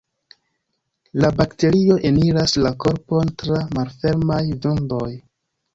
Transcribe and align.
La 1.25 1.29
bakterio 1.41 1.99
eniras 2.11 2.57
la 2.69 2.73
korpon 2.87 3.33
tra 3.45 3.63
malfermaj 3.79 4.45
vundoj. 4.67 5.09